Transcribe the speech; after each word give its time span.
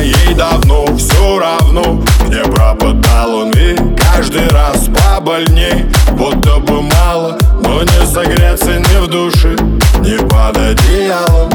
ей 0.00 0.34
давно 0.34 0.86
все 0.96 1.38
равно. 1.38 2.02
Где 2.26 2.42
пропадал 2.44 3.34
он 3.34 3.50
и 3.52 3.76
каждый 3.96 4.48
раз 4.48 4.88
побольней 4.88 5.86
Будто 6.12 6.58
бы 6.58 6.82
мало, 6.82 7.38
но 7.62 7.82
не 7.82 8.06
согреться 8.06 8.78
ни 8.78 9.04
в 9.04 9.08
душе 9.08 9.56
Не 10.00 10.18
под 10.28 10.56
одеялом. 10.56 11.50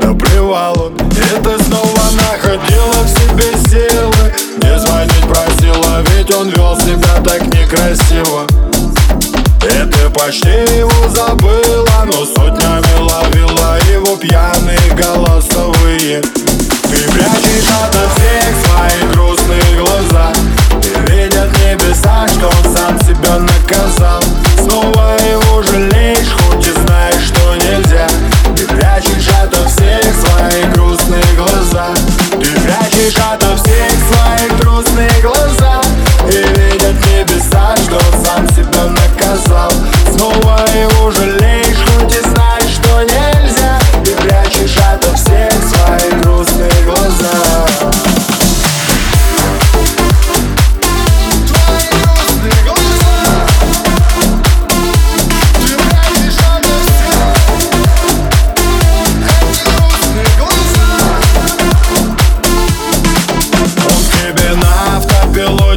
Да 0.00 0.12
плевал 0.14 0.74
он. 0.80 0.94
И 0.94 1.42
ты 1.42 1.64
снова 1.64 2.02
находила 2.12 3.02
в 3.02 3.08
себе 3.08 3.56
силы. 3.68 4.32
Не 4.62 4.78
звонить 4.78 5.26
просила, 5.28 6.02
ведь 6.10 6.34
он 6.34 6.48
вел 6.50 6.76
себя 6.76 7.20
так 7.24 7.42
некрасиво. 7.46 8.46
И 9.62 9.90
ты 9.90 10.10
почти 10.10 10.50
его 10.78 11.08
забыла 11.08 12.04
Но 12.04 12.24
сотнями 12.26 13.00
ловила 13.00 13.78
его 13.90 14.16
пьяные 14.16 14.78
голосовые 14.94 15.53
его 40.74 41.10
жалеешь, 41.10 41.78
хоть 41.86 42.16
и 42.16 42.20
знаешь, 42.20 42.80
что 42.82 43.02
нельзя. 43.02 43.78
Ты 44.04 44.12
прячешь 44.22 44.76
ото 44.92 45.14
всех 45.14 45.52
свои 45.52 46.20
грустные 46.20 46.70
глаза. 46.84 47.74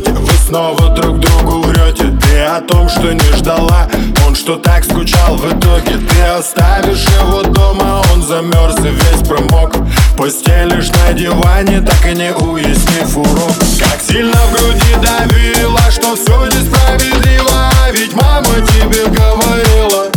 Вы 0.10 0.34
снова 0.48 0.90
друг 0.96 1.20
другу 1.20 1.62
врете. 1.64 2.06
Ты 2.22 2.42
о 2.42 2.62
том, 2.62 2.88
что 2.88 3.12
не 3.14 3.36
ждала 3.36 3.88
Он 4.28 4.36
что 4.36 4.58
так 4.58 4.84
скучал 4.84 5.38
в 5.38 5.46
итоге 5.48 5.98
Ты 6.10 6.22
оставишь 6.38 7.06
его 7.22 7.44
дома. 7.44 8.04
Он 8.14 8.22
замерз 8.22 8.76
и 8.80 8.90
весь 8.90 9.26
промок. 9.26 9.74
Постелишь 10.18 10.90
на 10.90 11.14
диване, 11.14 11.80
так 11.80 12.06
и 12.06 12.14
не 12.14 12.34
уяснив 12.34 13.18
урок. 13.18 13.54
Как 13.80 14.02
сильно 14.02 14.36
в 14.36 14.52
груди 14.52 14.96
давила 15.02 15.80
Что 15.90 16.16
все 16.16 16.46
несправедливо. 16.48 17.72
Ведь 17.94 18.14
мама 18.16 18.54
тебе 18.68 19.06
говорила 19.06 20.12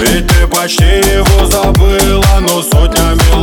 ведь 0.00 0.28
ты 0.28 0.46
почти 0.46 0.84
его 0.84 1.44
забыла, 1.46 2.38
но 2.40 2.62
сотнями 2.62 3.37